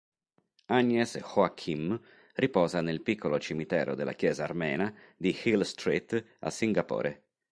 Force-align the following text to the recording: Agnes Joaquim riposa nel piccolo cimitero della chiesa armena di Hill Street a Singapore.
Agnes 0.65 1.17
Joaquim 1.19 2.01
riposa 2.33 2.81
nel 2.81 3.03
piccolo 3.03 3.39
cimitero 3.39 3.93
della 3.93 4.13
chiesa 4.13 4.41
armena 4.43 4.91
di 5.15 5.39
Hill 5.43 5.61
Street 5.61 6.37
a 6.39 6.49
Singapore. 6.49 7.23